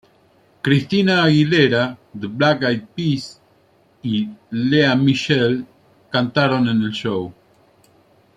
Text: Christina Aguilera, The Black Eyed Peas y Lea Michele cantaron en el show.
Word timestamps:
Christina 0.63 1.21
Aguilera, 1.27 1.95
The 2.15 2.27
Black 2.27 2.63
Eyed 2.63 2.87
Peas 2.95 3.39
y 4.01 4.27
Lea 4.49 4.95
Michele 4.95 5.63
cantaron 6.11 6.67
en 6.67 6.81
el 6.81 6.91
show. 6.91 7.31